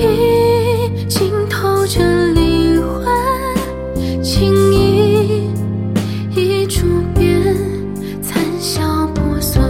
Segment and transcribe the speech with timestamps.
[0.00, 2.00] 已浸透着
[2.32, 3.04] 灵魂，
[4.22, 5.50] 情意
[6.34, 7.54] 已逐变，
[8.22, 9.60] 残笑破碎，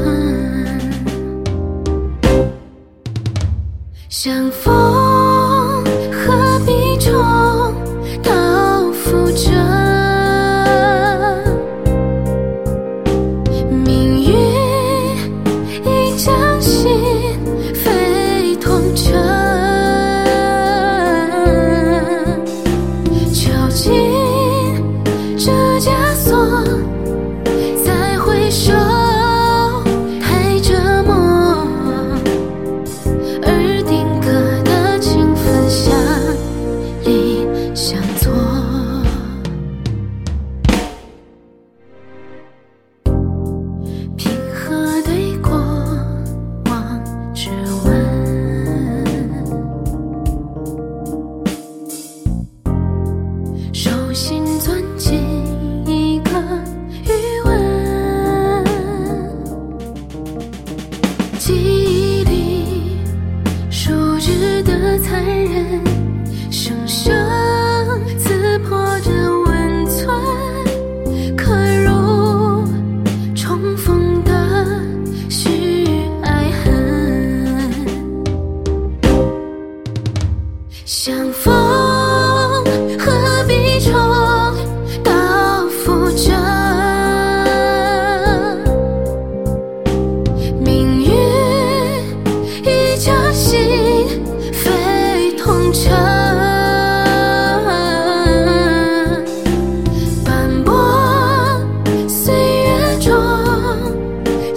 [4.09, 4.89] 相逢。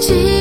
[0.06, 0.33] 记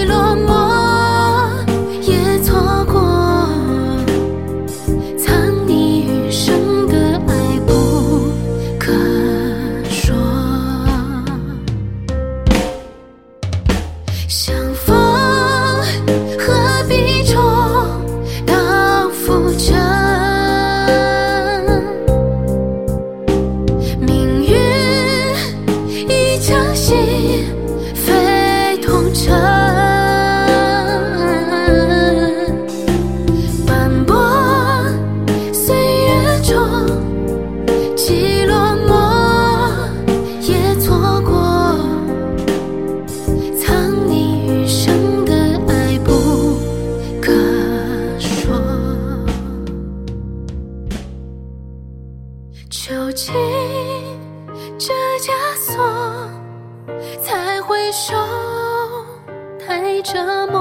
[52.85, 53.33] 究竟
[54.77, 56.29] 这枷锁，
[57.23, 58.13] 才回首
[59.57, 60.61] 太折磨，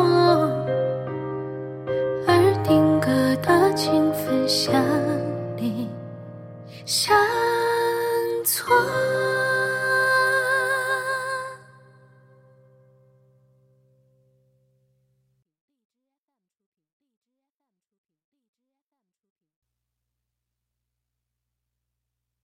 [2.27, 3.07] 而定格
[3.41, 4.71] 的情分，像
[5.57, 5.89] 你
[6.85, 7.17] 像
[8.45, 8.71] 错。